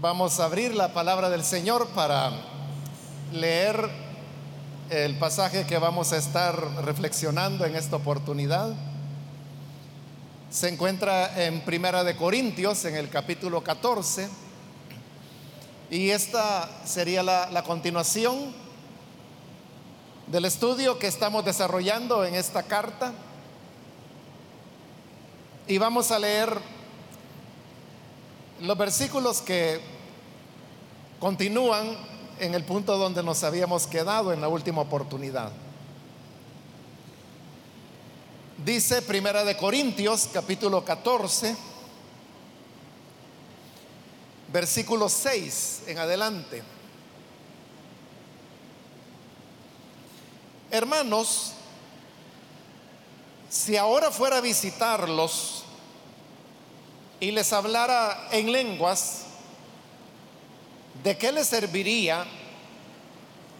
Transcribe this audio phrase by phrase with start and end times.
[0.00, 2.32] Vamos a abrir la palabra del Señor para
[3.34, 3.86] leer
[4.88, 8.72] el pasaje que vamos a estar reflexionando en esta oportunidad.
[10.48, 14.30] Se encuentra en Primera de Corintios, en el capítulo 14.
[15.90, 18.54] Y esta sería la, continuación
[20.28, 23.12] del estudio que estamos desarrollando en esta carta.
[25.68, 26.79] Y vamos a leer
[28.60, 29.80] los versículos que
[31.18, 31.96] continúan
[32.38, 35.50] en el punto donde nos habíamos quedado en la última oportunidad.
[38.64, 41.56] Dice Primera de Corintios capítulo 14
[44.52, 46.62] versículo 6 en adelante.
[50.70, 51.52] Hermanos,
[53.48, 55.59] si ahora fuera a visitarlos
[57.20, 59.24] y les hablara en lenguas,
[61.04, 62.24] ¿de qué les serviría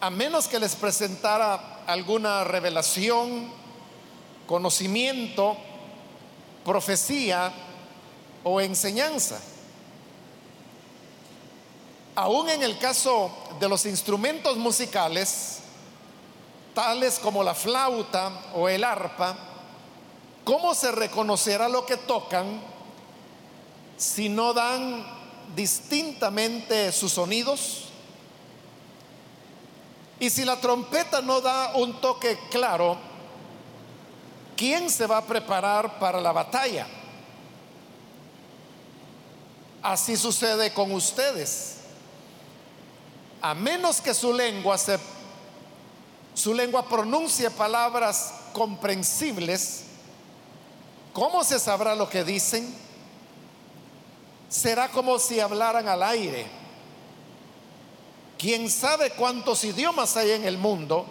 [0.01, 3.53] a menos que les presentara alguna revelación,
[4.47, 5.59] conocimiento,
[6.65, 7.53] profecía
[8.43, 9.39] o enseñanza?
[12.15, 15.59] Aún en el caso de los instrumentos musicales,
[16.75, 19.37] tales como la flauta o el arpa,
[20.45, 22.80] ¿cómo se reconocerá lo que tocan
[24.01, 25.05] si no dan
[25.55, 27.85] distintamente sus sonidos?
[30.19, 32.97] Y si la trompeta no da un toque claro,
[34.57, 36.87] ¿quién se va a preparar para la batalla?
[39.83, 41.77] Así sucede con ustedes.
[43.43, 44.99] A menos que su lengua se
[46.33, 49.83] su lengua pronuncie palabras comprensibles,
[51.13, 52.90] ¿cómo se sabrá lo que dicen?
[54.51, 56.45] Será como si hablaran al aire.
[58.37, 61.07] Quién sabe cuántos idiomas hay en el mundo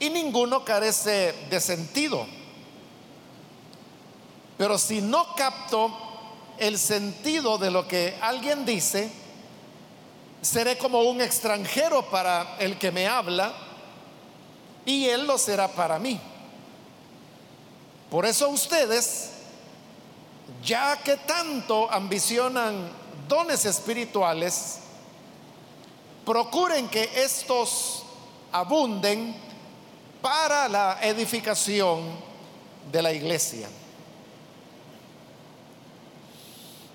[0.00, 2.26] y ninguno carece de sentido.
[4.58, 5.96] Pero si no capto
[6.58, 9.10] el sentido de lo que alguien dice,
[10.42, 13.54] seré como un extranjero para el que me habla
[14.84, 16.18] y él lo será para mí.
[18.10, 19.35] Por eso ustedes
[20.62, 22.90] ya que tanto ambicionan
[23.28, 24.78] dones espirituales,
[26.24, 28.04] procuren que estos
[28.52, 29.36] abunden
[30.20, 32.02] para la edificación
[32.90, 33.68] de la iglesia.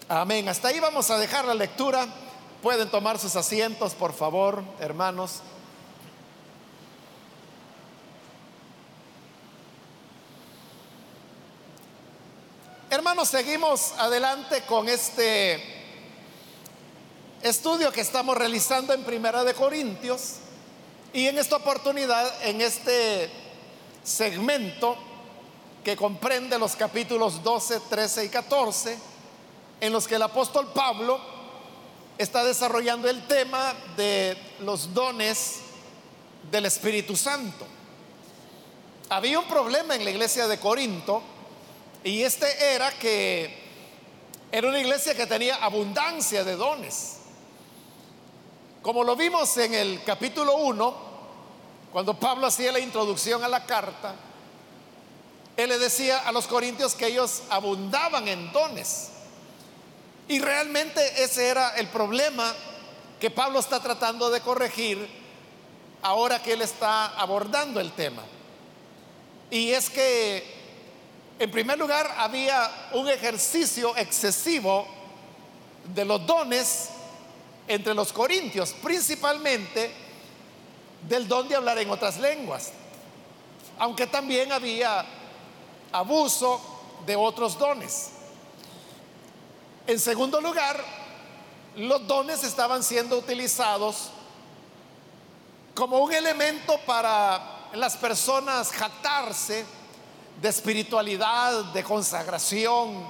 [0.09, 0.50] Amén.
[0.50, 2.06] Hasta ahí vamos a dejar la lectura.
[2.62, 5.41] Pueden tomar sus asientos, por favor, hermanos.
[12.91, 15.63] Hermanos, seguimos adelante con este
[17.41, 20.40] estudio que estamos realizando en Primera de Corintios
[21.13, 23.31] y en esta oportunidad, en este
[24.03, 24.97] segmento
[25.85, 29.00] que comprende los capítulos 12, 13 y 14,
[29.80, 31.18] en los que el apóstol Pablo
[32.18, 35.62] está desarrollando el tema de los dones
[36.51, 37.66] del Espíritu Santo.
[39.07, 41.24] Había un problema en la iglesia de Corinto
[42.03, 43.62] y este era que
[44.51, 47.17] era una iglesia que tenía abundancia de dones.
[48.81, 51.12] Como lo vimos en el capítulo 1,
[51.91, 54.16] cuando Pablo hacía la introducción a la carta,
[55.56, 59.09] él le decía a los corintios que ellos abundaban en dones.
[60.28, 62.53] Y realmente ese era el problema
[63.19, 65.07] que Pablo está tratando de corregir
[66.01, 68.23] ahora que él está abordando el tema.
[69.51, 70.61] Y es que
[71.41, 74.85] en primer lugar, había un ejercicio excesivo
[75.91, 76.90] de los dones
[77.68, 79.91] entre los corintios, principalmente
[81.01, 82.72] del don de hablar en otras lenguas,
[83.80, 85.03] aunque también había
[85.91, 86.62] abuso
[87.07, 88.12] de otros dones.
[89.88, 90.80] En segundo lugar,
[91.75, 94.12] los dones estaban siendo utilizados
[95.74, 99.81] como un elemento para las personas jactarse
[100.42, 103.08] de espiritualidad, de consagración,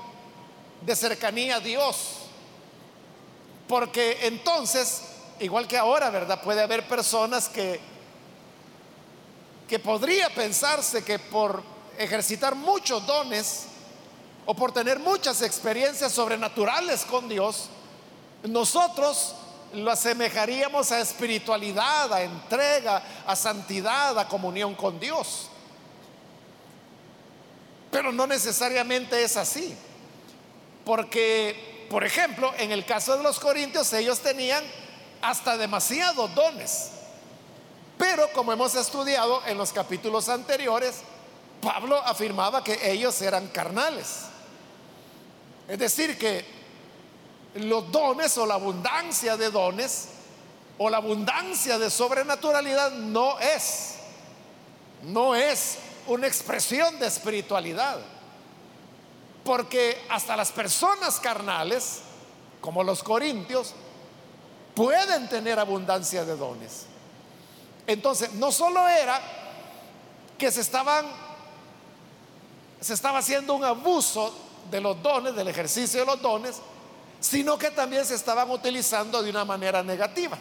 [0.82, 2.18] de cercanía a Dios.
[3.68, 5.04] Porque entonces,
[5.40, 6.42] igual que ahora, ¿verdad?
[6.42, 7.92] Puede haber personas que
[9.72, 11.64] que podría pensarse que por
[11.98, 13.68] ejercitar muchos dones
[14.46, 17.70] o por tener muchas experiencias sobrenaturales con Dios,
[18.44, 19.34] nosotros
[19.72, 25.48] lo asemejaríamos a espiritualidad, a entrega, a santidad, a comunión con Dios.
[27.92, 29.76] Pero no necesariamente es así,
[30.86, 34.64] porque por ejemplo, en el caso de los corintios, ellos tenían
[35.22, 36.92] hasta demasiados dones.
[37.98, 41.02] Pero como hemos estudiado en los capítulos anteriores,
[41.62, 44.22] Pablo afirmaba que ellos eran carnales.
[45.68, 46.46] Es decir, que
[47.56, 50.08] los dones o la abundancia de dones
[50.78, 53.96] o la abundancia de sobrenaturalidad no es,
[55.04, 55.78] no es
[56.08, 58.00] una expresión de espiritualidad.
[59.44, 62.02] Porque hasta las personas carnales,
[62.62, 63.74] como los corintios,
[64.76, 66.86] pueden tener abundancia de dones.
[67.88, 69.20] Entonces, no solo era
[70.38, 71.06] que se estaban
[72.82, 74.34] se estaba haciendo un abuso
[74.72, 76.60] de los dones, del ejercicio de los dones,
[77.20, 80.38] sino que también se estaban utilizando de una manera negativa,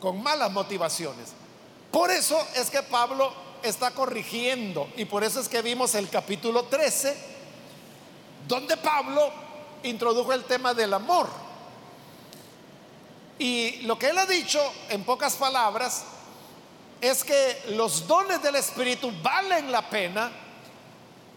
[0.00, 1.28] con malas motivaciones.
[1.92, 3.30] Por eso es que Pablo
[3.62, 7.16] está corrigiendo y por eso es que vimos el capítulo 13,
[8.46, 9.30] donde Pablo
[9.82, 11.28] introdujo el tema del amor.
[13.38, 16.04] Y lo que él ha dicho, en pocas palabras,
[17.00, 20.30] es que los dones del Espíritu valen la pena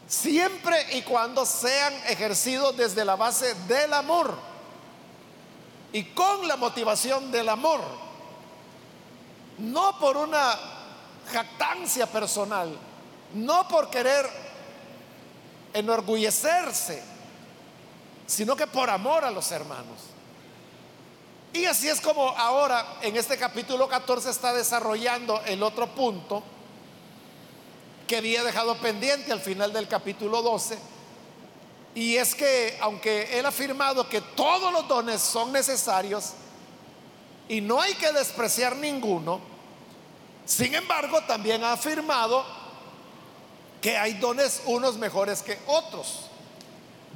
[0.08, 4.36] siempre y cuando sean ejercidos desde la base del amor
[5.94, 7.82] y con la motivación del amor,
[9.60, 10.81] no por una
[11.32, 12.78] jactancia personal,
[13.34, 14.28] no por querer
[15.74, 17.02] enorgullecerse,
[18.28, 20.00] sino que por amor a los hermanos.
[21.54, 26.42] Y así es como ahora en este capítulo 14 está desarrollando el otro punto
[28.08, 30.78] que había dejado pendiente al final del capítulo 12.
[31.94, 36.32] Y es que aunque él ha afirmado que todos los dones son necesarios
[37.50, 39.51] y no hay que despreciar ninguno,
[40.52, 42.44] sin embargo también ha afirmado
[43.82, 46.26] que hay dones unos mejores que otros.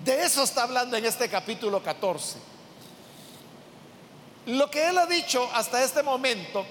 [0.05, 2.37] De eso está hablando en este capítulo 14.
[4.45, 6.65] Lo que él ha dicho hasta este momento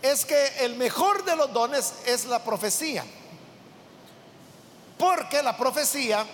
[0.00, 3.04] es que el mejor de los dones es la profecía.
[4.96, 6.24] Porque la profecía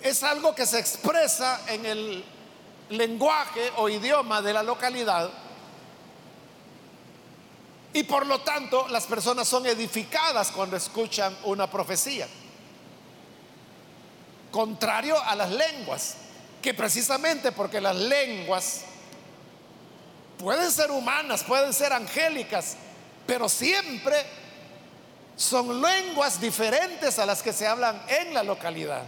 [0.00, 2.24] es algo que se expresa en el
[2.90, 5.49] lenguaje o idioma de la localidad
[7.92, 12.28] y por lo tanto las personas son edificadas cuando escuchan una profecía.
[14.50, 16.14] Contrario a las lenguas
[16.62, 18.82] que precisamente porque las lenguas
[20.38, 22.76] pueden ser humanas, pueden ser angélicas,
[23.26, 24.16] pero siempre
[25.36, 29.02] son lenguas diferentes a las que se hablan en la localidad.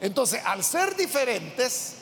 [0.00, 1.97] Entonces, al ser diferentes,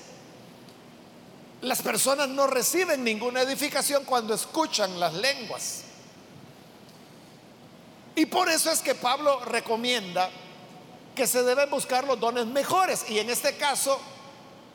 [1.66, 5.82] las personas no reciben ninguna edificación cuando escuchan las lenguas.
[8.14, 10.30] Y por eso es que Pablo recomienda
[11.16, 13.06] que se deben buscar los dones mejores.
[13.08, 13.98] Y en este caso,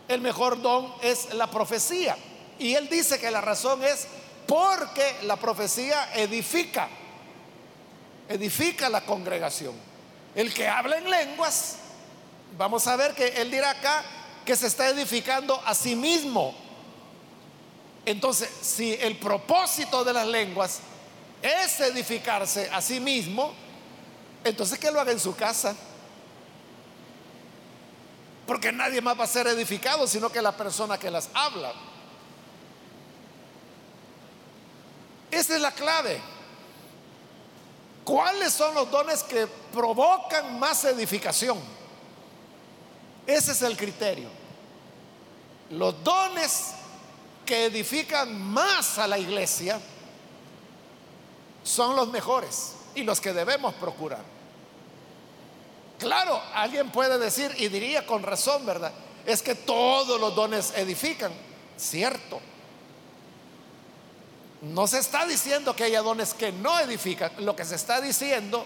[0.09, 2.17] el mejor don es la profecía.
[2.59, 4.07] Y él dice que la razón es
[4.45, 6.89] porque la profecía edifica,
[8.27, 9.75] edifica la congregación.
[10.35, 11.77] El que habla en lenguas,
[12.57, 14.03] vamos a ver que él dirá acá
[14.45, 16.53] que se está edificando a sí mismo.
[18.05, 20.79] Entonces, si el propósito de las lenguas
[21.41, 23.53] es edificarse a sí mismo,
[24.43, 25.75] entonces que lo haga en su casa.
[28.47, 31.73] Porque nadie más va a ser edificado, sino que la persona que las habla.
[35.29, 36.19] Esa es la clave.
[38.03, 41.59] ¿Cuáles son los dones que provocan más edificación?
[43.27, 44.27] Ese es el criterio.
[45.69, 46.73] Los dones
[47.51, 49.77] que edifican más a la iglesia
[51.61, 54.23] son los mejores y los que debemos procurar.
[55.99, 58.93] Claro, alguien puede decir, y diría con razón, ¿verdad?
[59.25, 61.33] Es que todos los dones edifican.
[61.75, 62.39] Cierto.
[64.61, 67.33] No se está diciendo que haya dones que no edifican.
[67.39, 68.65] Lo que se está diciendo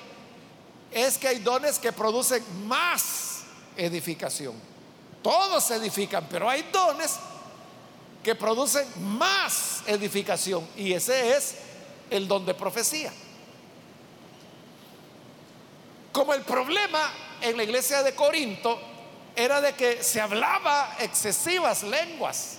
[0.91, 3.45] es que hay dones que producen más
[3.77, 4.53] edificación.
[5.23, 7.15] Todos edifican, pero hay dones
[8.25, 10.67] que producen más edificación.
[10.75, 11.57] Y ese es
[12.09, 13.13] el don de profecía.
[16.11, 18.79] Como el problema en la iglesia de Corinto
[19.35, 22.57] era de que se hablaba excesivas lenguas.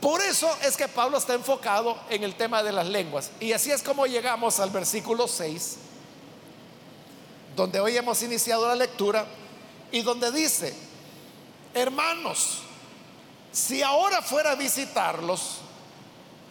[0.00, 3.30] Por eso es que Pablo está enfocado en el tema de las lenguas.
[3.38, 5.76] Y así es como llegamos al versículo 6,
[7.54, 9.24] donde hoy hemos iniciado la lectura
[9.92, 10.74] y donde dice,
[11.74, 12.65] hermanos,
[13.56, 15.60] si ahora fuera a visitarlos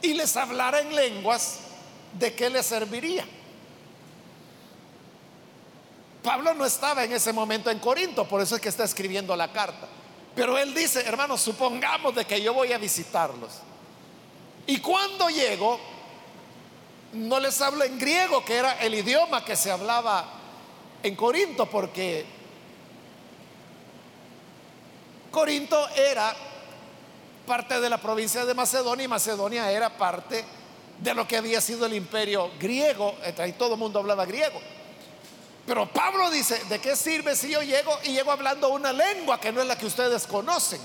[0.01, 1.59] y les hablara en lenguas,
[2.13, 3.24] ¿de qué les serviría?
[6.24, 9.51] Pablo no estaba en ese momento en Corinto, por eso es que está escribiendo la
[9.51, 9.88] carta.
[10.33, 13.51] Pero él dice, hermanos, supongamos de que yo voy a visitarlos.
[14.65, 15.79] Y cuando llego,
[17.13, 20.25] no les hablo en griego, que era el idioma que se hablaba
[21.03, 22.25] en Corinto, porque
[25.29, 26.35] Corinto era
[27.45, 30.43] parte de la provincia de Macedonia y Macedonia era parte
[30.99, 34.59] de lo que había sido el imperio griego, ahí todo el mundo hablaba griego.
[35.65, 39.51] Pero Pablo dice, ¿de qué sirve si yo llego y llego hablando una lengua que
[39.51, 40.79] no es la que ustedes conocen?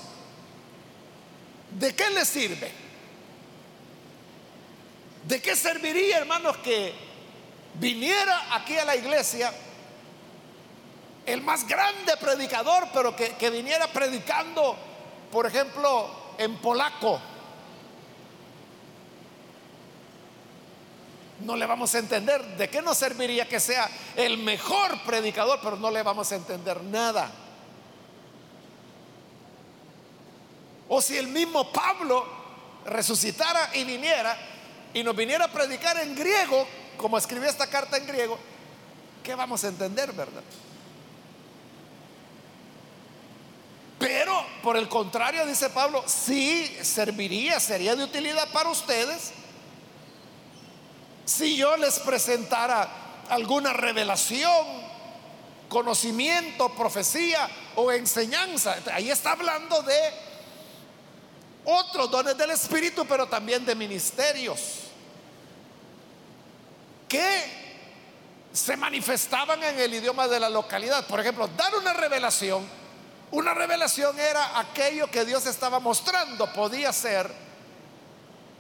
[1.79, 2.73] ¿De qué le sirve?
[5.25, 6.95] ¿De qué serviría, hermanos, que
[7.75, 9.53] viniera aquí a la iglesia
[11.27, 14.77] el más grande predicador, pero que, que viniera predicando,
[15.31, 17.21] por ejemplo, en polaco?
[21.41, 22.45] no le vamos a entender.
[22.57, 26.83] ¿De qué nos serviría que sea el mejor predicador, pero no le vamos a entender
[26.85, 27.31] nada?
[30.89, 32.27] O si el mismo Pablo
[32.85, 34.37] resucitara y viniera
[34.93, 36.67] y nos viniera a predicar en griego,
[36.97, 38.39] como escribió esta carta en griego,
[39.23, 40.43] ¿qué vamos a entender, verdad?
[44.63, 49.33] Por el contrario, dice Pablo, sí serviría, sería de utilidad para ustedes
[51.31, 52.89] si yo les presentara
[53.29, 54.67] alguna revelación,
[55.69, 59.99] conocimiento, profecía o enseñanza, ahí está hablando de
[61.65, 64.61] otros dones del Espíritu, pero también de ministerios
[67.09, 67.61] que
[68.53, 71.07] se manifestaban en el idioma de la localidad.
[71.07, 72.80] Por ejemplo, dar una revelación.
[73.33, 77.31] Una revelación era aquello que Dios estaba mostrando, podía ser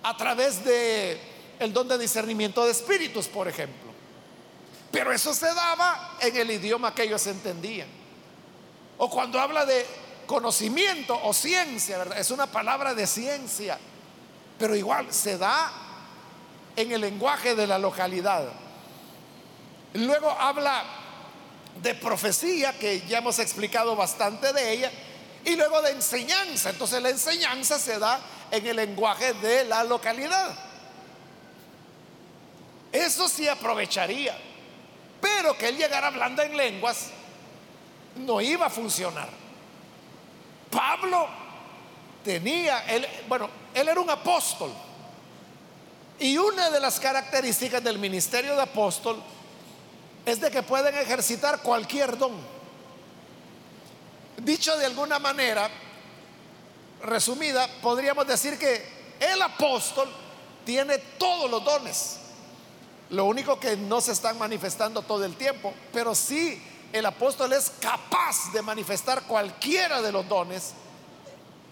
[0.02, 1.20] a través de
[1.58, 3.90] el don de discernimiento de espíritus, por ejemplo.
[4.90, 7.88] Pero eso se daba en el idioma que ellos entendían.
[8.98, 9.86] O cuando habla de
[10.26, 12.18] conocimiento o ciencia, ¿verdad?
[12.18, 13.78] Es una palabra de ciencia,
[14.58, 15.72] pero igual se da
[16.76, 18.44] en el lenguaje de la localidad.
[19.94, 20.84] Luego habla
[21.82, 24.90] de profecía, que ya hemos explicado bastante de ella,
[25.44, 26.70] y luego de enseñanza.
[26.70, 30.54] Entonces la enseñanza se da en el lenguaje de la localidad.
[32.92, 34.36] Eso sí aprovecharía.
[35.20, 37.08] Pero que él llegara hablando en lenguas
[38.16, 39.28] no iba a funcionar.
[40.70, 41.28] Pablo
[42.24, 44.72] tenía, él, bueno, él era un apóstol.
[46.18, 49.22] Y una de las características del ministerio de apóstol
[50.30, 52.32] es de que pueden ejercitar cualquier don.
[54.38, 55.68] Dicho de alguna manera,
[57.02, 58.82] resumida, podríamos decir que
[59.20, 60.08] el apóstol
[60.64, 62.16] tiene todos los dones.
[63.10, 67.72] Lo único que no se están manifestando todo el tiempo, pero sí el apóstol es
[67.80, 70.72] capaz de manifestar cualquiera de los dones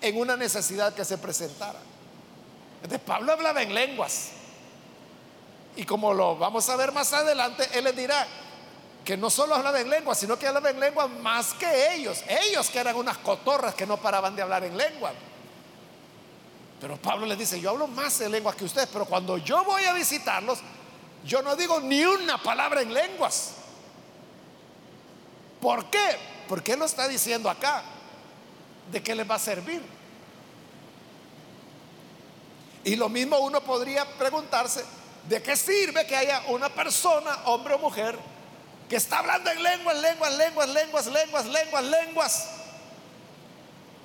[0.01, 1.79] en una necesidad que se presentara.
[2.89, 4.31] De Pablo hablaba en lenguas.
[5.77, 8.27] Y como lo vamos a ver más adelante, él les dirá
[9.05, 12.23] que no solo hablaba en lenguas, sino que hablaba en lenguas más que ellos.
[12.29, 15.13] Ellos que eran unas cotorras que no paraban de hablar en lengua.
[16.81, 19.85] Pero Pablo les dice, yo hablo más en lenguas que ustedes, pero cuando yo voy
[19.85, 20.59] a visitarlos,
[21.25, 23.55] yo no digo ni una palabra en lenguas.
[25.61, 26.17] ¿Por qué?
[26.49, 27.83] Porque Él lo está diciendo acá.
[28.93, 29.83] ¿De qué les va a servir?
[32.85, 34.85] Y lo mismo uno podría preguntarse,
[35.29, 38.19] ¿de qué sirve que haya una persona, hombre o mujer,
[38.89, 42.49] que está hablando en lenguas, lenguas, lenguas, lenguas, lenguas, lenguas, lenguas?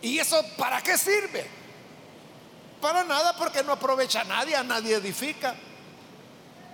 [0.02, 1.48] ¿Y eso para qué sirve?
[2.82, 5.56] Para nada porque no aprovecha a nadie, a nadie edifica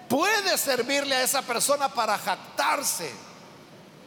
[0.09, 3.09] puede servirle a esa persona para jactarse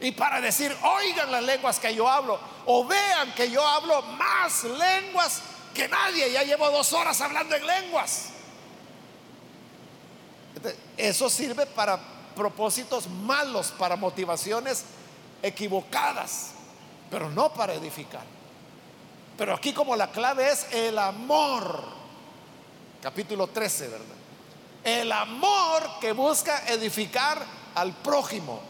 [0.01, 4.65] y para decir, oigan las lenguas que yo hablo, o vean que yo hablo más
[4.65, 5.41] lenguas
[5.73, 8.31] que nadie, ya llevo dos horas hablando en lenguas.
[10.97, 11.99] Eso sirve para
[12.35, 14.85] propósitos malos, para motivaciones
[15.43, 16.53] equivocadas,
[17.11, 18.25] pero no para edificar.
[19.37, 21.83] Pero aquí como la clave es el amor,
[23.03, 24.17] capítulo 13, ¿verdad?
[24.85, 28.61] El amor que busca edificar al prójimo.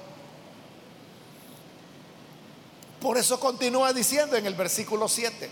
[3.00, 5.50] Por eso continúa diciendo en el versículo 7.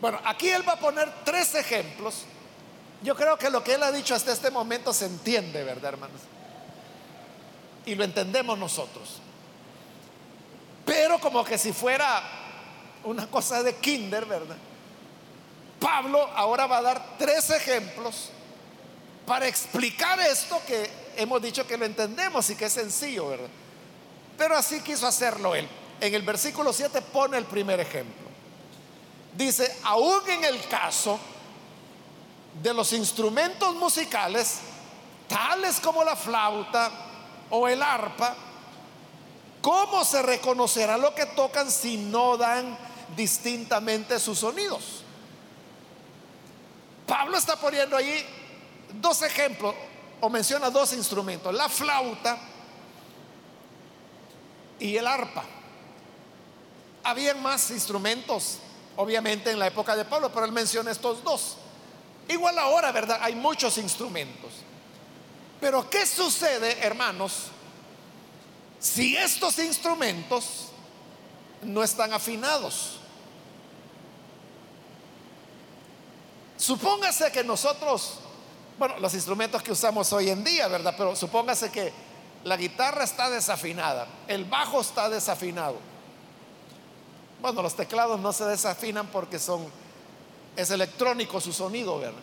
[0.00, 2.24] Bueno, aquí él va a poner tres ejemplos.
[3.02, 6.20] Yo creo que lo que él ha dicho hasta este momento se entiende, ¿verdad, hermanos?
[7.86, 9.20] Y lo entendemos nosotros.
[10.84, 12.22] Pero como que si fuera
[13.04, 14.56] una cosa de kinder, ¿verdad?
[15.78, 18.30] Pablo ahora va a dar tres ejemplos
[19.26, 23.48] para explicar esto que hemos dicho que lo entendemos y que es sencillo, ¿verdad?
[24.36, 25.66] Pero así quiso hacerlo él.
[26.00, 28.28] En el versículo 7 pone el primer ejemplo.
[29.36, 31.18] Dice, aún en el caso
[32.62, 34.58] de los instrumentos musicales,
[35.28, 36.90] tales como la flauta
[37.50, 38.34] o el arpa,
[39.60, 42.76] ¿cómo se reconocerá lo que tocan si no dan
[43.16, 45.02] distintamente sus sonidos?
[47.06, 48.24] Pablo está poniendo ahí
[49.00, 49.74] dos ejemplos,
[50.20, 52.38] o menciona dos instrumentos, la flauta
[54.78, 55.44] y el arpa.
[57.02, 58.58] Habían más instrumentos,
[58.96, 61.56] obviamente, en la época de Pablo, pero él menciona estos dos.
[62.30, 63.18] Igual ahora, ¿verdad?
[63.22, 64.52] Hay muchos instrumentos.
[65.60, 67.48] Pero ¿qué sucede, hermanos,
[68.78, 70.68] si estos instrumentos
[71.62, 73.00] no están afinados?
[76.56, 78.20] Supóngase que nosotros,
[78.78, 80.94] bueno, los instrumentos que usamos hoy en día, ¿verdad?
[80.96, 81.92] Pero supóngase que
[82.44, 85.78] la guitarra está desafinada, el bajo está desafinado.
[87.42, 89.66] Bueno, los teclados no se desafinan porque son
[90.56, 92.20] es electrónico su sonido, ¿verdad?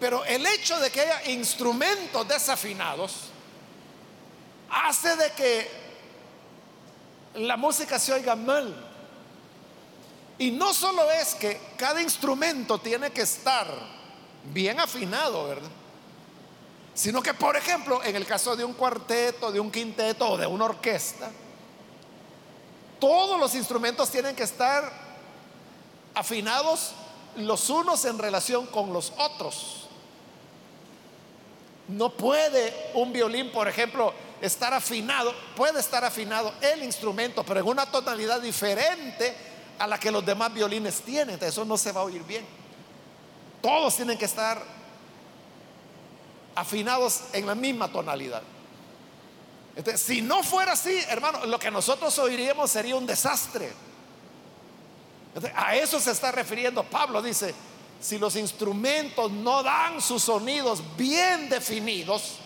[0.00, 3.14] Pero el hecho de que haya instrumentos desafinados
[4.70, 5.70] hace de que
[7.34, 8.84] la música se oiga mal.
[10.38, 13.66] Y no solo es que cada instrumento tiene que estar
[14.44, 15.70] bien afinado, ¿verdad?
[16.94, 20.46] Sino que, por ejemplo, en el caso de un cuarteto, de un quinteto o de
[20.46, 21.30] una orquesta,
[22.98, 24.90] todos los instrumentos tienen que estar
[26.14, 26.92] afinados
[27.36, 29.86] los unos en relación con los otros.
[31.88, 37.66] No puede un violín, por ejemplo, estar afinado, puede estar afinado el instrumento, pero en
[37.66, 39.34] una tonalidad diferente
[39.78, 41.38] a la que los demás violines tienen.
[41.42, 42.44] Eso no se va a oír bien.
[43.62, 44.62] Todos tienen que estar
[46.54, 48.42] afinados en la misma tonalidad.
[49.96, 53.72] Si no fuera así, hermano, lo que nosotros oiríamos sería un desastre.
[55.54, 57.22] a eso se está refiriendo Pablo.
[57.22, 57.54] Dice,
[58.00, 62.38] si los instrumentos no dan sus sonidos bien definidos,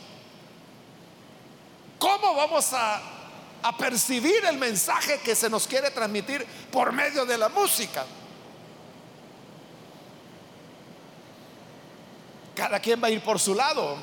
[1.99, 3.01] ¿cómo vamos a,
[3.63, 8.05] a percibir el mensaje que se nos quiere transmitir por medio de la música?
[12.55, 13.97] Cada quien va a ir por su lado.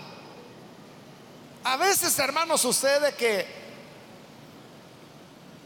[1.63, 3.45] A veces, hermanos, sucede que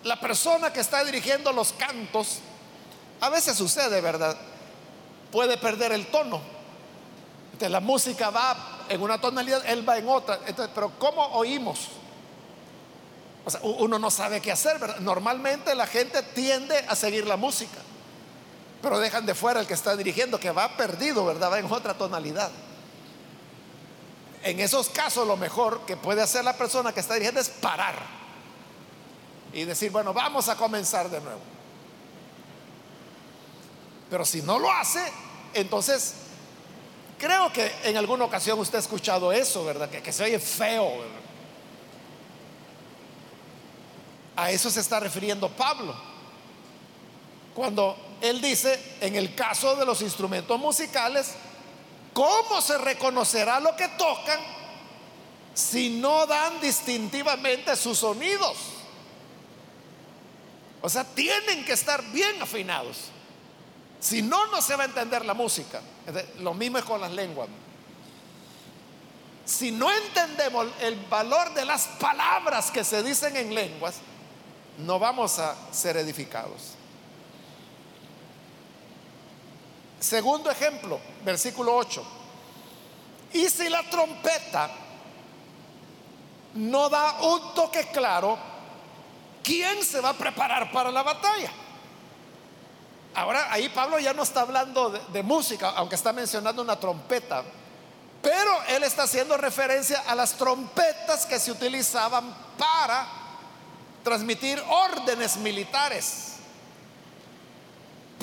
[0.03, 2.39] la persona que está dirigiendo los cantos,
[3.21, 4.37] a veces sucede, ¿verdad?
[5.33, 6.39] puede perder el tono.
[7.47, 10.39] Entonces, la música va en una tonalidad, él va en otra.
[10.75, 11.87] Pero ¿cómo oímos?
[13.43, 14.99] O sea, uno no sabe qué hacer, ¿verdad?
[14.99, 17.79] Normalmente la gente tiende a seguir la música,
[18.81, 21.51] pero dejan de fuera el que está dirigiendo, que va perdido, ¿verdad?
[21.51, 22.51] Va en otra tonalidad.
[24.43, 27.95] En esos casos lo mejor que puede hacer la persona que está dirigiendo es parar
[29.53, 31.39] y decir, bueno, vamos a comenzar de nuevo.
[34.09, 35.01] Pero si no lo hace,
[35.53, 36.15] entonces
[37.17, 39.89] creo que en alguna ocasión usted ha escuchado eso, ¿verdad?
[39.89, 40.91] Que, se oye feo.
[44.35, 45.95] A eso se está refiriendo Pablo.
[47.53, 51.33] Cuando él dice, en el caso de los instrumentos musicales,
[52.13, 54.39] ¿cómo se reconocerá lo que tocan
[55.53, 58.57] si no dan distintivamente sus sonidos?
[60.81, 62.97] O sea, tienen que estar bien afinados.
[63.99, 65.81] Si no, no se va a entender la música.
[66.39, 67.47] Lo mismo es con las lenguas.
[69.45, 73.95] Si no entendemos el valor de las palabras que se dicen en lenguas,
[74.77, 76.75] no vamos a ser edificados.
[80.03, 82.03] Segundo ejemplo, versículo 8.
[83.31, 84.69] Y si la trompeta
[86.55, 88.37] no da un toque claro,
[89.41, 91.49] ¿quién se va a preparar para la batalla?
[93.15, 97.41] Ahora ahí Pablo ya no está hablando de, música, aunque está mencionando una trompeta.
[98.21, 103.07] Pero él está haciendo referencia a las trompetas que se utilizaban para
[104.03, 106.32] transmitir órdenes militares.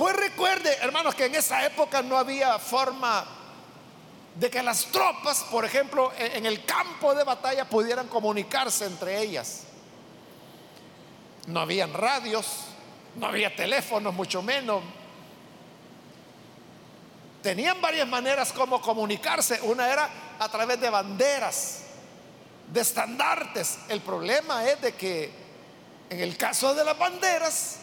[0.01, 3.23] Pues recuerde, hermanos, que en esa época no había forma
[4.35, 9.65] de que las tropas, por ejemplo, en el campo de batalla pudieran comunicarse entre ellas.
[11.49, 12.47] No habían radios,
[13.17, 14.83] no había teléfonos, mucho menos.
[17.43, 19.61] Tenían varias maneras como comunicarse.
[19.65, 20.09] Una era
[20.39, 21.83] a través de banderas,
[22.73, 23.81] de estandartes.
[23.91, 25.31] El problema es de que
[26.09, 27.81] en el caso de las banderas,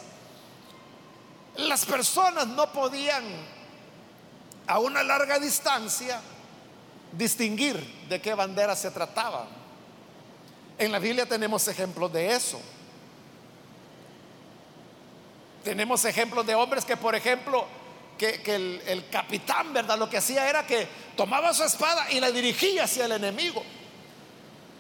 [1.57, 3.23] las personas no podían
[4.67, 6.21] a una larga distancia
[7.11, 7.75] distinguir
[8.09, 9.47] de qué bandera se trataba.
[10.77, 12.59] En la Biblia tenemos ejemplos de eso.
[15.63, 17.65] Tenemos ejemplos de hombres que, por ejemplo,
[18.17, 19.97] que, el, el, capitán, ¿verdad?
[19.97, 23.63] Lo que hacía era que tomaba su espada y la dirigía hacia el enemigo.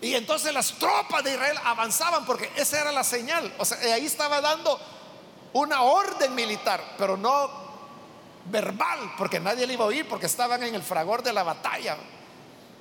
[0.01, 3.51] Y entonces las tropas de Israel avanzaban porque esa era la señal.
[3.57, 4.79] O sea, ahí estaba dando
[5.57, 7.49] una orden militar, pero no
[8.45, 11.97] verbal, porque nadie le iba a oír, porque estaban en el fragor de la batalla.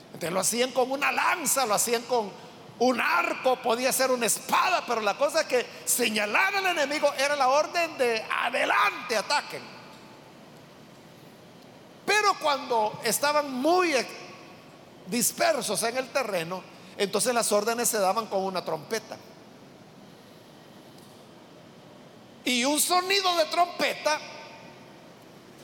[0.07, 2.31] Entonces lo hacían con una lanza, lo hacían con
[2.79, 7.49] un arco, podía ser una espada, pero la cosa que señalar al enemigo era la
[7.49, 9.62] orden de adelante, ataquen.
[12.05, 13.95] Pero cuando estaban muy
[15.07, 16.62] dispersos en el terreno,
[16.97, 19.17] entonces las órdenes se daban con una trompeta.
[22.47, 24.19] Y un sonido de trompeta,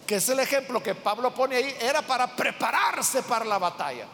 [0.06, 4.06] que es el ejemplo que Pablo pone ahí, era para prepararse para la batalla.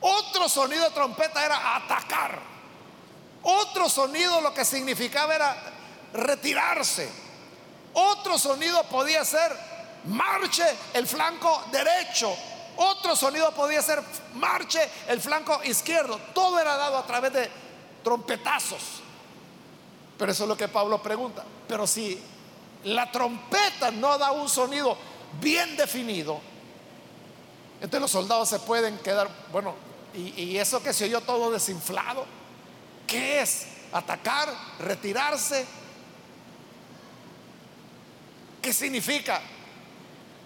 [0.00, 2.38] Otro sonido de trompeta era atacar.
[3.42, 5.56] Otro sonido lo que significaba era
[6.12, 7.10] retirarse.
[7.94, 9.52] Otro sonido podía ser
[10.04, 12.36] marche el flanco derecho
[12.76, 14.02] otro sonido podía ser
[14.34, 16.18] marche el flanco izquierdo.
[16.34, 17.50] Todo era dado a través de
[18.02, 19.03] trompetazos.
[20.18, 21.44] Pero eso es lo que Pablo pregunta.
[21.66, 22.20] Pero si
[22.84, 24.96] la trompeta no da un sonido
[25.40, 26.40] bien definido,
[27.76, 29.74] entonces los soldados se pueden quedar, bueno,
[30.14, 32.24] y, eso que se oyó todo desinflado,
[33.06, 33.66] ¿qué es?
[33.92, 34.48] ¿Atacar?
[34.78, 35.66] ¿Retirarse?
[38.62, 39.40] ¿Qué significa?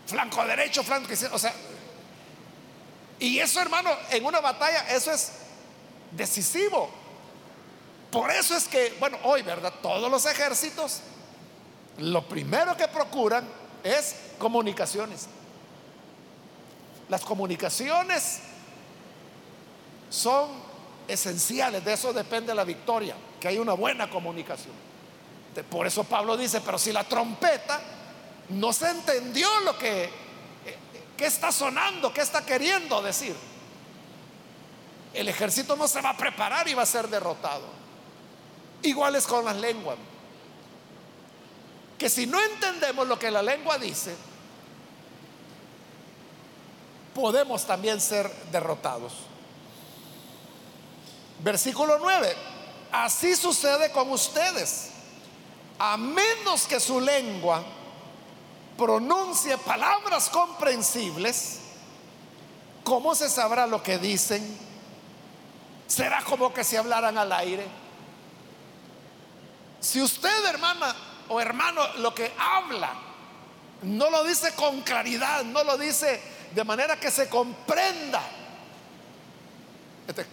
[0.07, 1.37] Flanco derecho, flanco izquierdo.
[1.37, 1.53] O sea,
[3.21, 5.33] y eso, hermano, en una batalla, eso es
[6.13, 6.91] decisivo.
[8.11, 9.73] Por eso es que, bueno, hoy, ¿verdad?
[9.83, 11.01] Todos los ejércitos,
[11.99, 13.47] lo primero que procuran
[13.85, 15.27] es comunicaciones.
[17.09, 18.41] Las comunicaciones
[20.11, 20.49] son
[21.07, 24.75] esenciales, de eso depende la victoria, que hay una buena comunicación.
[25.71, 27.81] Por eso Pablo dice, pero si la trompeta
[28.51, 30.29] no se entendió lo que
[31.19, 32.15] ¿Qué está sonando?
[32.15, 33.35] ¿Qué está queriendo decir?
[35.13, 37.65] El ejército no se va a preparar y va a ser derrotado.
[38.83, 39.97] Igual es con las lenguas.
[41.99, 44.15] Que si no entendemos lo que la lengua dice,
[47.15, 49.13] podemos también ser derrotados.
[51.41, 52.35] Versículo 9.
[52.93, 54.91] Así sucede con ustedes.
[55.79, 57.63] A menos que su lengua
[58.77, 61.59] pronuncie palabras comprensibles,
[62.85, 64.57] ¿cómo se sabrá lo que dicen?
[65.87, 67.67] ¿Será como que se hablaran al aire?
[69.81, 70.95] Si usted, hermana
[71.29, 72.95] o hermano, lo que habla,
[73.83, 76.21] no lo dice con claridad, no lo dice
[76.55, 78.21] de manera que se comprenda,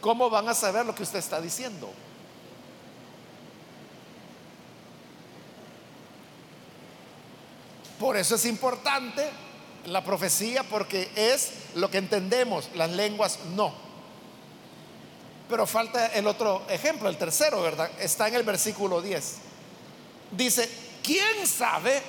[0.02, 1.92] ¿cómo van a saber lo que usted está diciendo?
[8.00, 9.30] Por eso es importante
[9.86, 13.85] la profecía porque es lo que entendemos, las lenguas no.
[15.50, 17.90] Pero falta el otro ejemplo, el tercero, ¿verdad?
[18.00, 19.36] Está en el versículo 10.
[20.32, 20.70] Dice,
[21.04, 22.02] ¿quién sabe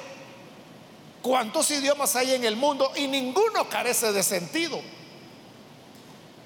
[1.20, 4.81] cuántos idiomas hay en el mundo y ninguno carece de sentido?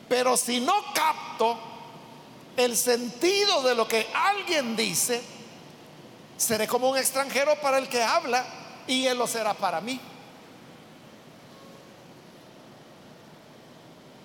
[0.09, 1.57] Pero si no capto
[2.57, 5.22] el sentido de lo que alguien dice,
[6.37, 8.44] seré como un extranjero para el que habla
[8.88, 10.00] y Él lo será para mí.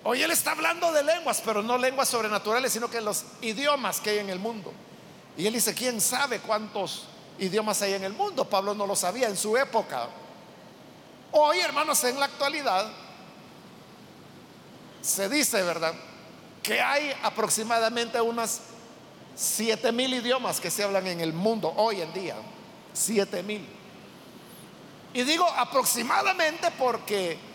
[0.07, 4.11] Hoy Él está hablando de lenguas, pero no lenguas sobrenaturales, sino que los idiomas que
[4.11, 4.71] hay en el mundo.
[5.35, 7.05] Y Él dice, ¿quién sabe cuántos
[7.39, 8.47] idiomas hay en el mundo?
[8.47, 10.07] Pablo no lo sabía en su época.
[11.31, 12.87] Hoy, hermanos, en la actualidad,
[15.01, 15.95] se dice, ¿verdad?
[16.61, 18.61] Que hay aproximadamente unas
[19.35, 22.35] siete mil idiomas que se hablan en el mundo hoy en día.
[22.93, 23.67] Siete mil.
[25.15, 27.54] Y digo aproximadamente porque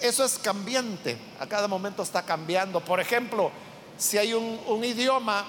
[0.00, 2.80] eso es cambiante, a cada momento está cambiando.
[2.80, 3.50] Por ejemplo,
[3.96, 5.46] si hay un, idioma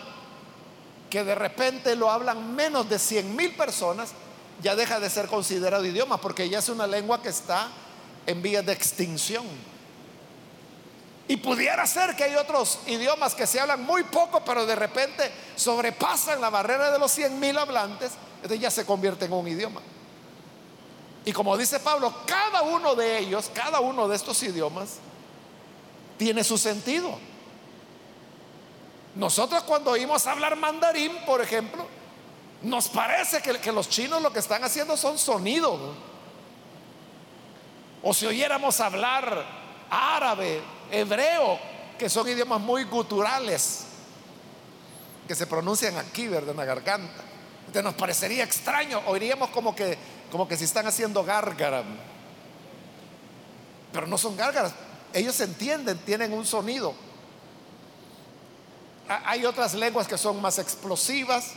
[1.09, 4.11] que de repente lo hablan menos de 100 mil personas,
[4.61, 7.69] ya deja de ser considerado idioma porque ya es una lengua que está
[8.25, 9.45] en vía de extinción.
[11.29, 15.29] Y pudiera ser que hay otros idiomas que se hablan muy poco, pero de repente
[15.57, 19.81] sobrepasan la barrera de los 100 mil hablantes, entonces ya se convierte en un idioma.
[21.27, 24.99] Y como dice Pablo, cada uno de ellos, cada uno de estos idiomas,
[26.17, 27.19] tiene su sentido.
[29.13, 31.85] Nosotros cuando oímos hablar mandarín, por ejemplo,
[32.61, 35.77] nos parece que, los chinos lo que están haciendo son sonidos.
[38.03, 39.43] O si oyéramos hablar
[39.89, 41.59] árabe, hebreo,
[41.99, 43.83] que son idiomas muy guturales,
[45.27, 46.51] que se pronuncian aquí, ¿verdad?
[46.51, 47.21] En la garganta.
[47.65, 49.97] Entonces nos parecería extraño, oiríamos como que,
[50.31, 51.85] como que si están haciendo gárgaras.
[53.91, 54.73] Pero no son gárgaras,
[55.13, 56.93] ellos entienden, tienen un sonido.
[59.07, 61.53] Hay otras lenguas que son más explosivas,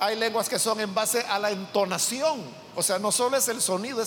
[0.00, 2.42] hay lenguas que son en base a la entonación,
[2.74, 4.02] o sea, no solo es el sonido,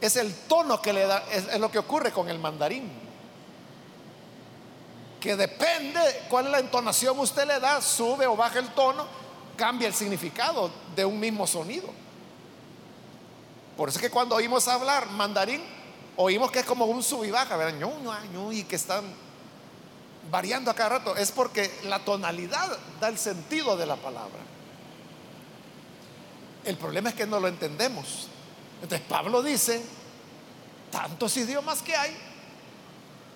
[0.00, 2.90] es, el tono que le da, es, lo que ocurre con el mandarín.
[5.20, 9.06] Que depende cuál es la entonación usted le da, sube o baja el tono,
[9.56, 11.88] cambia el significado de un mismo sonido.
[13.76, 15.62] Por eso es que cuando oímos hablar mandarín,
[16.16, 17.78] oímos que es como un sub y baja, ¿verdad?
[18.52, 19.04] y que están
[20.30, 21.16] variando a cada rato.
[21.16, 24.40] Es porque la tonalidad da el sentido de la palabra.
[26.64, 28.28] El problema es que no lo entendemos.
[28.82, 29.82] Entonces Pablo dice,
[30.90, 32.16] tantos idiomas que hay.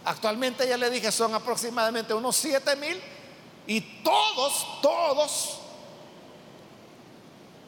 [0.05, 3.01] Actualmente ya le dije, son aproximadamente unos 7 mil.
[3.67, 5.61] Y todos, todos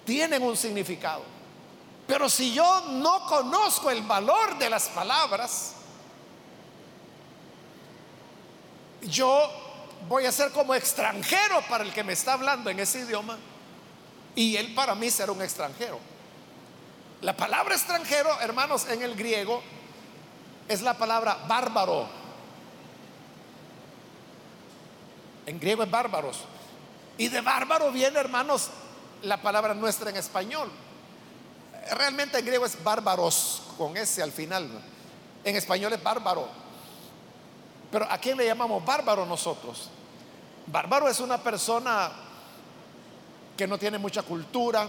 [0.04, 1.22] tienen un significado.
[2.12, 5.72] Pero si yo no conozco el valor de las palabras,
[9.01, 9.51] yo
[10.11, 13.38] voy a ser como extranjero para el que me está hablando en ese idioma
[14.35, 15.98] y él para mí será un extranjero.
[17.22, 19.62] La palabra extranjero, hermanos, en el griego
[20.68, 22.11] es la palabra bárbaro.
[25.46, 26.40] En griego es bárbaros.
[27.16, 28.68] Y de bárbaro viene, hermanos,
[29.22, 30.70] la palabra nuestra en español.
[31.90, 34.68] Realmente en griego es bárbaros, con ese al final.
[35.45, 36.49] En español es bárbaro.
[37.90, 39.90] Pero ¿a quién le llamamos bárbaro nosotros?
[40.66, 42.11] Bárbaro es una persona
[43.57, 44.88] que no tiene mucha cultura,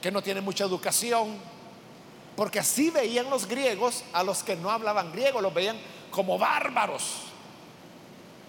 [0.00, 1.36] que no tiene mucha educación,
[2.36, 5.76] porque así veían los griegos a los que no hablaban griego, los veían
[6.10, 7.22] como bárbaros.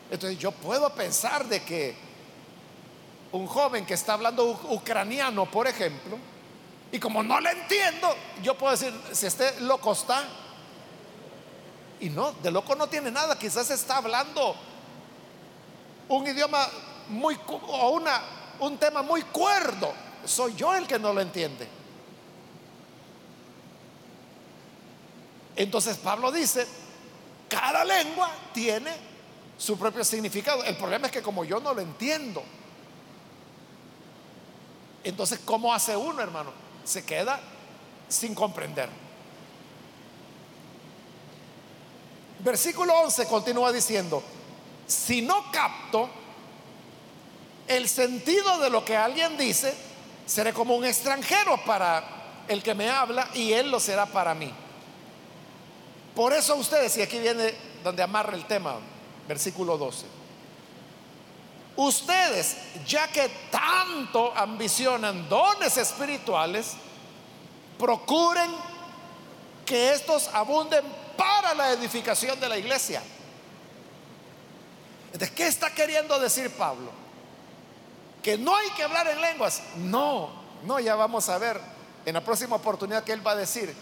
[0.10, 1.96] Entonces yo puedo pensar de que
[3.32, 6.18] un joven que está hablando ucraniano, por ejemplo,
[6.96, 10.24] y como no le entiendo, yo puedo decir, si este loco está,
[12.00, 14.56] y no, de loco no tiene nada, quizás está hablando
[16.08, 16.66] un idioma
[17.10, 18.02] muy, o
[18.60, 21.68] un tema muy cuerdo, soy yo el que no lo entiende.
[25.58, 26.66] Entonces Pablo dice,
[27.50, 28.92] cada lengua tiene
[29.58, 30.64] su propio significado.
[30.64, 32.42] El problema es que como yo no lo entiendo,
[35.04, 36.65] entonces ¿cómo hace uno, hermano?
[36.86, 37.42] Se queda
[38.08, 38.90] sin comprender.
[42.40, 44.22] Versículo 11 continúa diciendo,
[44.88, 46.08] si no capto
[47.68, 49.74] el sentido de lo que alguien dice,
[50.26, 54.52] seré como un extranjero para el que me habla y él lo será para mí.
[56.16, 58.76] Por eso ustedes, y aquí viene donde amarra el tema,
[59.28, 60.06] versículo 12.
[61.78, 62.56] Ustedes,
[62.88, 66.74] ya que tanto ambicionan dones espirituales,
[67.78, 68.50] procuren
[69.66, 70.86] que estos abunden
[71.18, 73.02] para la edificación de la iglesia.
[75.08, 76.92] Entonces, ¿qué está queriendo decir Pablo?
[78.22, 79.62] Que no hay que hablar en lenguas.
[79.78, 80.30] No,
[80.64, 81.60] no, ya vamos a ver
[82.06, 83.76] en la próxima oportunidad que él va a decir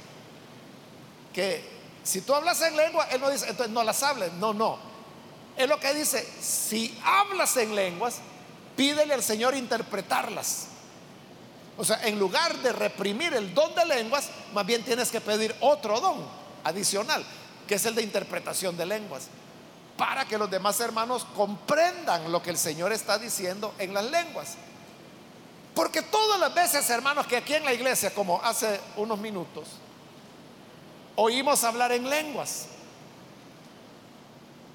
[1.34, 4.32] que si tú hablas en lengua, él no dice, entonces no las hables.
[4.34, 4.78] No, no.
[5.56, 8.16] Es lo que dice, si hablas en lenguas,
[8.76, 10.68] pídele al Señor interpretarlas.
[11.78, 15.56] O sea, en lugar de reprimir el don de lenguas, más bien tienes que pedir
[15.60, 16.24] otro don
[16.64, 17.24] adicional,
[17.68, 19.28] que es el de interpretación de lenguas,
[19.98, 24.56] para que los demás hermanos comprendan lo que el Señor está diciendo en las lenguas.
[25.74, 29.68] Porque todas las veces, hermanos, que aquí en la iglesia, como hace unos minutos,
[31.16, 32.68] oímos hablar en lenguas,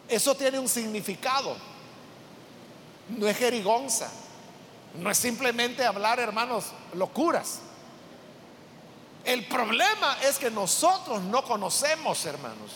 [0.09, 1.57] eso tiene un significado,
[3.11, 4.11] no es jerigonza,
[4.95, 7.61] no es simplemente hablar, hermanos, locuras.
[9.25, 12.71] El problema es que nosotros no conocemos, hermanos,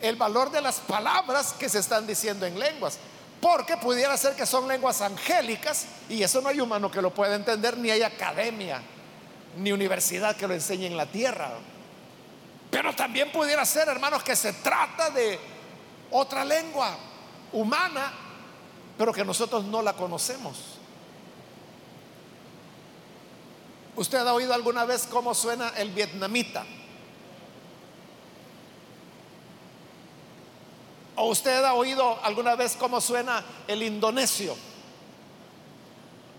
[0.00, 2.98] el valor de las palabras que se están diciendo en lenguas.
[3.40, 7.36] Porque pudiera ser que son lenguas angélicas y eso no hay humano que lo pueda
[7.36, 8.82] entender, ni hay academia,
[9.56, 11.52] ni universidad que lo enseñe en la tierra.
[12.70, 15.38] Pero también pudiera ser, hermanos, que se trata de
[16.10, 16.96] otra lengua
[17.52, 18.12] humana,
[18.96, 20.78] pero que nosotros no la conocemos.
[23.96, 26.64] ¿Usted ha oído alguna vez cómo suena el vietnamita?
[31.16, 34.56] ¿O usted ha oído alguna vez cómo suena el indonesio?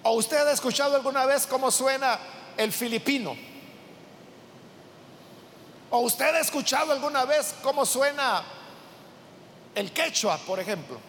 [0.04, 2.18] ¿O usted ha escuchado alguna vez cómo suena
[2.56, 3.36] el filipino?
[5.92, 8.44] ¿O usted ha escuchado alguna vez cómo suena
[9.74, 11.00] el quechua, por ejemplo?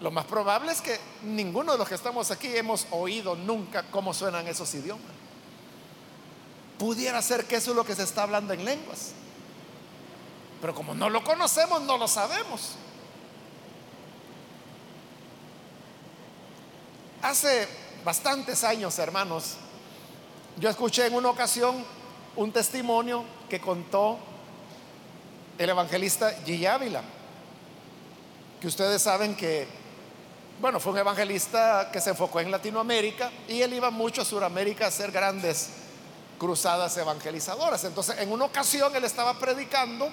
[0.00, 4.14] Lo más probable es que ninguno de los que estamos aquí hemos oído nunca cómo
[4.14, 5.12] suenan esos idiomas.
[6.78, 9.12] Pudiera ser que eso es lo que se está hablando en lenguas.
[10.60, 12.76] Pero como no lo conocemos, no lo sabemos.
[17.22, 17.68] Hace
[18.04, 19.56] bastantes años, hermanos,
[20.58, 21.84] yo escuché en una ocasión
[22.38, 24.16] un testimonio que contó
[25.58, 26.68] el evangelista G.
[26.68, 27.02] Ávila,
[28.60, 29.66] que ustedes saben que,
[30.60, 34.84] bueno, fue un evangelista que se enfocó en Latinoamérica y él iba mucho a Sudamérica
[34.84, 35.70] a hacer grandes
[36.38, 37.82] cruzadas evangelizadoras.
[37.82, 40.08] Entonces, en una ocasión él estaba predicando,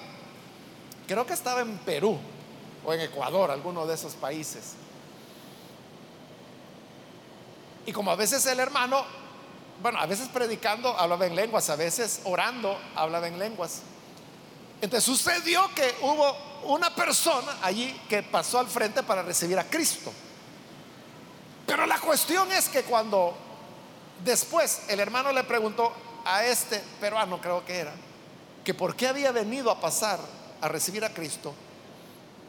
[1.06, 2.18] creo que estaba en Perú
[2.84, 4.72] o en Ecuador, alguno de esos países.
[7.86, 9.04] Y como a veces el hermano,
[9.82, 13.82] bueno, a veces predicando hablaba en lenguas, a veces orando hablaba en lenguas.
[14.80, 20.12] Entonces sucedió que hubo una persona allí que pasó al frente para recibir a Cristo.
[21.66, 23.34] Pero la cuestión es que cuando
[24.24, 25.92] después el hermano le preguntó
[26.24, 27.92] a este peruano, creo que era,
[28.64, 30.18] que por qué había venido a pasar
[30.60, 31.54] a recibir a Cristo,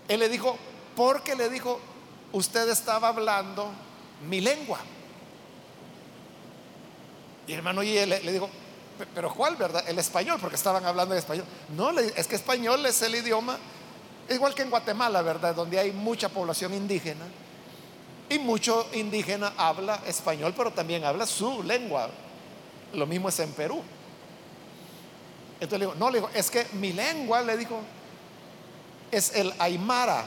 [0.07, 0.57] él le dijo,
[0.95, 1.79] porque le dijo,
[2.31, 3.71] usted estaba hablando
[4.27, 4.79] mi lengua.
[7.47, 8.49] Y hermano y le, le dijo,
[9.13, 9.83] pero ¿cuál, verdad?
[9.87, 11.45] El español, porque estaban hablando en español.
[11.75, 13.57] No, es que español es el idioma,
[14.29, 15.55] igual que en Guatemala, ¿verdad?
[15.55, 17.25] Donde hay mucha población indígena.
[18.29, 22.09] Y mucho indígena habla español, pero también habla su lengua.
[22.93, 23.81] Lo mismo es en Perú.
[25.59, 27.79] Entonces le digo, no, le digo, es que mi lengua, le digo,
[29.11, 30.25] es el aymara.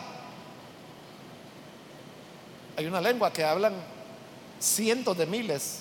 [2.76, 3.74] Hay una lengua que hablan
[4.58, 5.80] cientos de miles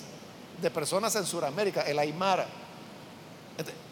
[0.60, 2.46] de personas en Sudamérica, el aymara.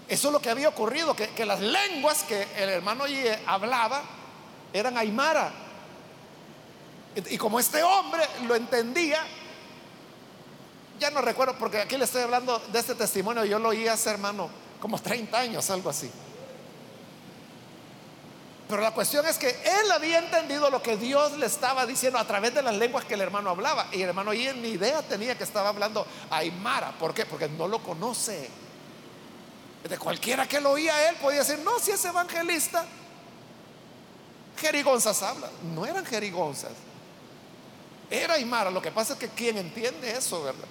[0.08, 3.04] Eso es lo que había ocurrido, que, las lenguas que el hermano
[3.46, 4.02] hablaba
[4.72, 5.52] eran aymara.
[7.28, 9.18] Y como este hombre lo entendía,
[10.98, 14.10] ya no recuerdo, porque aquí le estoy hablando de este testimonio, yo lo oí hace,
[14.10, 14.48] hermano,
[14.80, 16.10] como 30 años, algo así.
[18.68, 22.26] Pero la cuestión es que él había entendido lo que Dios le estaba diciendo a
[22.26, 23.86] través de las lenguas que el hermano hablaba.
[23.92, 26.92] Y el hermano y ni idea tenía que estaba hablando aymara.
[26.92, 27.24] ¿Por qué?
[27.24, 28.50] Porque no lo conoce.
[29.88, 32.84] De cualquiera que lo oía él podía decir, no, si es evangelista,
[34.60, 35.48] jerigonzas habla.
[35.74, 36.72] No eran jerigonzas.
[38.10, 38.70] Era Aymara.
[38.70, 40.68] Lo que pasa es que quien entiende eso, ¿verdad?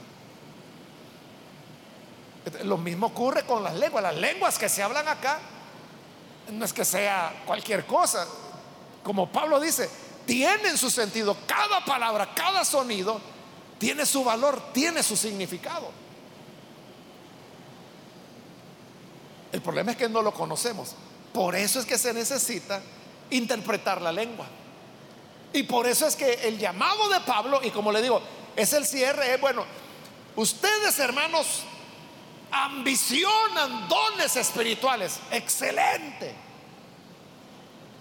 [2.64, 4.04] Lo mismo ocurre con las lenguas.
[4.04, 5.40] Las lenguas que se hablan acá
[6.52, 8.28] no es que sea cualquier cosa.
[9.04, 9.90] Como Pablo dice,
[10.26, 11.36] tienen su sentido.
[11.46, 13.20] Cada palabra, cada sonido
[13.78, 15.90] tiene su valor, tiene su significado.
[19.52, 20.96] El problema es que no lo conocemos.
[21.34, 22.82] Por eso es que se necesita
[23.30, 24.46] interpretar la lengua.
[25.54, 28.22] Y por eso es que el llamado de Pablo, y como le digo,
[28.56, 29.64] es el cierre, es bueno,
[30.36, 31.64] ustedes hermanos
[32.52, 36.34] ambicionan dones espirituales, excelente.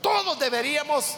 [0.02, 1.16] Todos deberíamos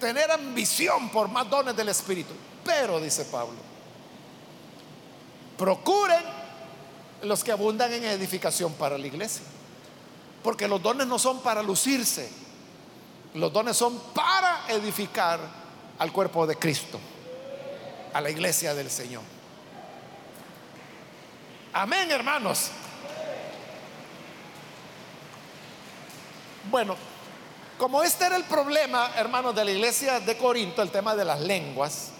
[0.00, 2.32] tener ambición por más dones del Espíritu.
[2.64, 3.58] Pero, dice Pablo,
[5.58, 6.22] procuren
[7.22, 9.44] los que abundan en edificación para la iglesia.
[10.42, 12.28] Porque los dones no son para lucirse,
[13.34, 15.38] los dones son para edificar
[15.98, 16.98] al cuerpo de Cristo,
[18.12, 19.22] a la iglesia del Señor.
[21.72, 22.68] Amén, hermanos.
[26.70, 26.96] Bueno,
[27.78, 31.40] como este era el problema, hermanos, de la iglesia de Corinto, el tema de las
[31.40, 32.10] lenguas,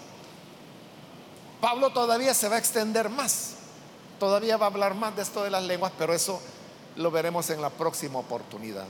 [1.61, 3.53] Pablo todavía se va a extender más.
[4.19, 6.41] Todavía va a hablar más de esto de las lenguas, pero eso
[6.95, 8.85] lo veremos en la próxima oportunidad.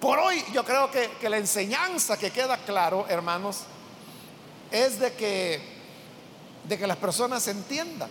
[0.00, 3.60] Por hoy yo creo que, la enseñanza que queda claro, hermanos,
[4.70, 5.60] es de que,
[6.68, 8.10] de que las personas entiendan,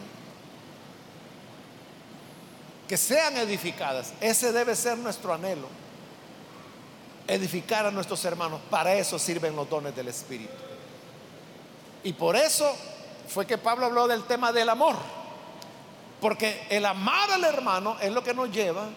[2.87, 4.13] que sean edificadas.
[4.21, 5.67] Ese debe ser nuestro anhelo.
[7.27, 8.61] Edificar a nuestros hermanos.
[8.69, 10.53] Para eso sirven los dones del Espíritu.
[12.03, 12.71] Y por eso
[13.27, 14.95] fue que Pablo habló del tema del amor.
[16.21, 18.87] Porque el amar al hermano es lo que nos lleva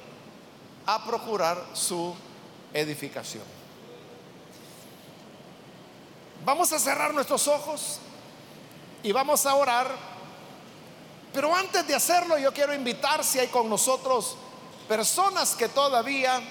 [0.86, 2.14] a procurar su
[2.72, 3.44] edificación.
[6.44, 7.98] Vamos a cerrar nuestros ojos
[9.02, 10.17] y vamos a orar.
[11.38, 14.34] Pero antes de hacerlo yo quiero invitar si hay con nosotros
[14.88, 16.42] personas que todavía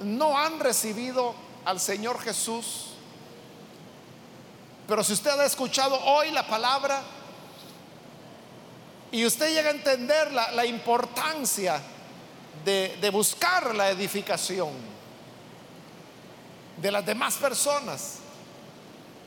[0.00, 1.34] no han recibido
[1.64, 2.88] al Señor Jesús.
[4.86, 7.00] Pero si usted ha escuchado hoy la palabra,
[9.10, 11.80] y usted llega a entender la, importancia
[12.62, 14.68] de, buscar la edificación
[16.76, 18.16] de las demás personas.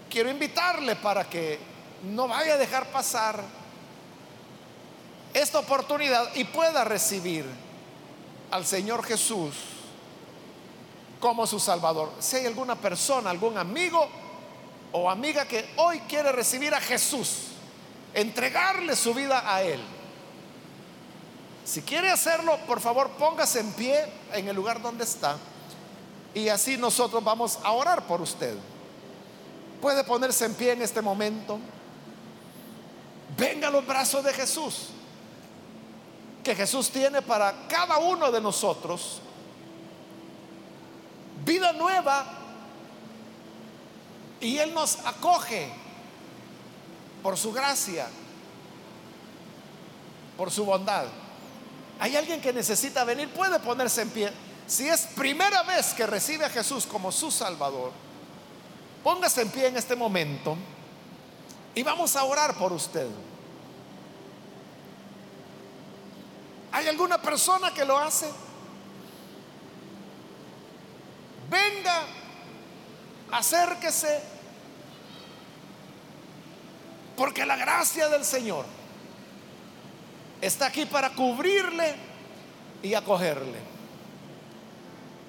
[0.07, 1.57] quiero invitarle para que
[2.03, 3.43] no vaya a dejar pasar
[5.33, 7.45] esta oportunidad y pueda recibir
[8.51, 9.53] al Señor Jesús
[11.19, 12.11] como su Salvador.
[12.19, 14.07] Si hay alguna persona, algún amigo
[14.91, 17.47] o amiga que hoy quiere recibir a Jesús,
[18.13, 19.81] entregarle su vida a Él.
[21.65, 25.37] Si quiere hacerlo, por favor, póngase en pie en el lugar donde está
[26.37, 28.55] y así nosotros vamos a orar por usted.
[29.81, 31.59] Puede ponerse en pie en este momento.
[33.35, 34.89] Venga a los brazos de Jesús,
[36.47, 39.19] que Jesús tiene para cada uno de nosotros.
[41.43, 42.25] Vida nueva.
[44.39, 45.67] Y Él nos acoge
[47.21, 48.07] por su gracia,
[50.37, 51.07] por su bondad.
[51.99, 54.31] Hay alguien que necesita venir, puede ponerse en pie.
[54.67, 57.91] Si es primera vez que recibe a Jesús como su Salvador,
[59.03, 60.55] póngase en pie en este momento
[61.75, 63.07] y vamos a orar por usted.
[66.77, 68.29] ¿Hay alguna persona que lo hace?
[71.49, 72.03] Venga,
[73.31, 74.21] acérquese,
[77.15, 78.63] porque la gracia del Señor
[80.39, 81.95] está aquí para cubrirle
[82.83, 83.57] y acogerle.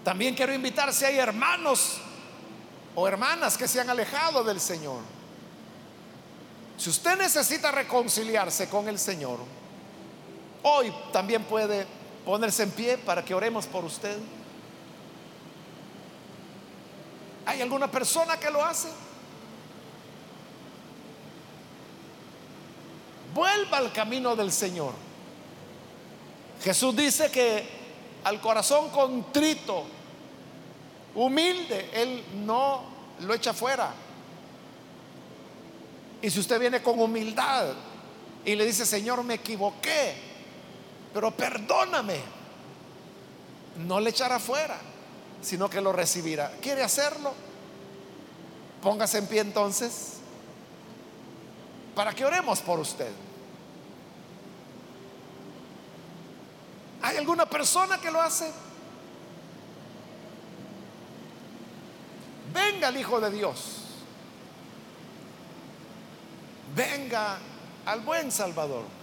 [0.05, 1.97] También quiero invitar si hay hermanos
[2.95, 5.01] o hermanas que se han alejado del Señor.
[6.77, 9.39] Si usted necesita reconciliarse con el Señor,
[10.63, 11.87] hoy también puede
[12.25, 14.19] ponerse en pie para que oremos por usted.
[17.47, 18.89] ¿Hay alguna persona que lo hace?
[23.35, 24.93] Vuelva al camino del Señor.
[26.63, 27.67] Jesús dice que
[28.25, 29.85] al corazón contrito,
[31.15, 32.83] humilde, Él no
[33.21, 33.95] lo echa fuera.
[36.21, 37.69] Y si usted viene con humildad
[38.45, 40.28] y le dice, Señor, me equivoqué,
[41.13, 42.21] pero perdóname,
[43.79, 44.79] no le echará fuera,
[45.41, 46.53] sino que lo recibirá.
[46.61, 47.33] ¿Quiere hacerlo?
[48.83, 50.15] Póngase en pie entonces
[51.95, 53.11] para que oremos por usted.
[57.03, 58.51] ¿Hay alguna persona que lo hace?
[62.53, 63.79] Venga el Hijo de Dios.
[66.75, 67.39] Venga
[67.87, 68.98] al buen Salvador.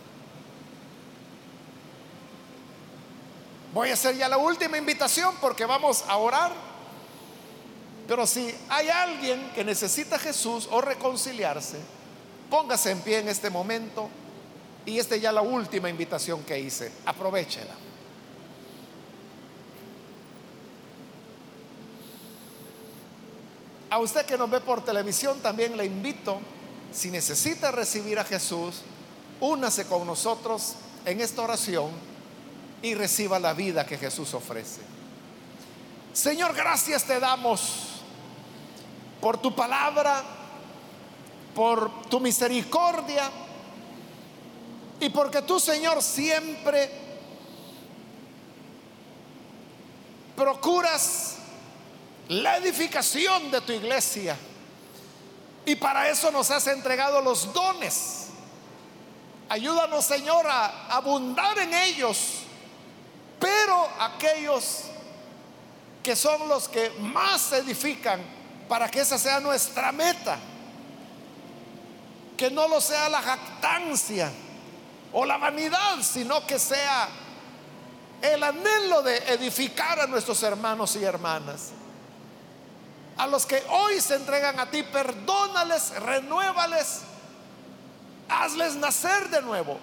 [3.75, 6.53] Voy a hacer ya la última invitación porque vamos a orar.
[8.07, 11.79] Pero si hay alguien que necesita a Jesús o reconciliarse,
[12.49, 14.07] póngase en pie en este momento.
[14.85, 16.89] Y esta es ya la última invitación que hice.
[17.05, 17.73] Aprovechela.
[23.89, 26.39] A usted que nos ve por televisión también le invito,
[26.93, 28.83] si necesita recibir a Jesús,
[29.41, 32.14] únase con nosotros en esta oración
[32.81, 34.81] y reciba la vida que Jesús ofrece.
[36.13, 38.01] Señor, gracias te damos
[39.19, 40.23] por tu palabra,
[41.53, 43.29] por tu misericordia
[44.99, 46.89] y porque tú, Señor, siempre
[50.35, 51.37] procuras
[52.29, 54.37] la edificación de tu iglesia.
[55.65, 58.27] Y para eso nos has entregado los dones.
[59.49, 62.44] Ayúdanos, Señor, a abundar en ellos.
[63.45, 64.85] Pero aquellos
[66.01, 68.19] que son los que más edifican,
[68.67, 70.39] para que esa sea nuestra meta.
[72.35, 74.31] Que no lo sea la jactancia
[75.13, 77.07] o la vanidad, sino que sea
[78.19, 81.69] el anhelo de edificar a nuestros hermanos y hermanas.
[83.15, 87.01] A los que hoy se entregan a ti, perdónales, renuévales,
[88.27, 89.77] hazles nacer de nuevo.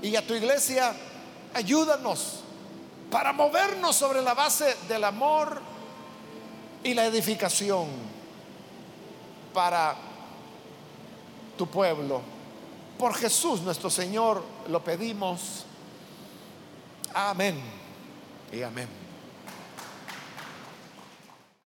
[0.00, 0.92] Y a tu iglesia,
[1.54, 2.44] ayúdanos
[3.10, 5.60] para movernos sobre la base del amor
[6.82, 7.88] y la edificación
[9.52, 9.96] para
[11.58, 12.22] tu pueblo.
[12.98, 15.64] Por Jesús nuestro Señor lo pedimos.
[17.12, 17.60] Amén
[18.52, 18.99] y amén.